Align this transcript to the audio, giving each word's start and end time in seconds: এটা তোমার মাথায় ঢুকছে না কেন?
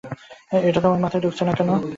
এটা 0.61 0.79
তোমার 0.83 0.99
মাথায় 1.03 1.23
ঢুকছে 1.23 1.43
না 1.45 1.53
কেন? 1.57 1.69